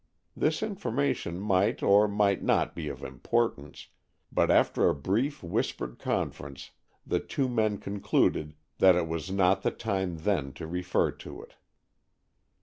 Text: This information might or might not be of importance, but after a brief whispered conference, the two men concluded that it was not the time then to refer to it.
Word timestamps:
This 0.35 0.63
information 0.63 1.39
might 1.39 1.83
or 1.83 2.07
might 2.07 2.41
not 2.41 2.73
be 2.73 2.87
of 2.87 3.03
importance, 3.03 3.89
but 4.31 4.49
after 4.49 4.89
a 4.89 4.95
brief 4.95 5.43
whispered 5.43 5.99
conference, 5.99 6.71
the 7.05 7.19
two 7.19 7.47
men 7.47 7.77
concluded 7.77 8.55
that 8.79 8.95
it 8.95 9.07
was 9.07 9.29
not 9.29 9.61
the 9.61 9.69
time 9.69 10.17
then 10.17 10.53
to 10.53 10.65
refer 10.65 11.11
to 11.11 11.43
it. 11.43 11.53